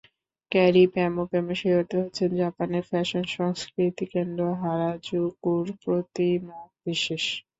Carry 0.51 0.83
Pamyu Pamyu 0.93 1.53
সেই 1.55 1.73
অর্থে 1.79 1.97
হচ্ছেন 2.01 2.29
জাপানের 2.39 2.83
ফ্যাশন 2.89 3.23
সংস্কৃতিকেন্দ্র 3.35 4.41
হারাজুকুর 4.61 5.65
প্রতিমা 5.81 6.57
বিশেষ। 6.85 7.23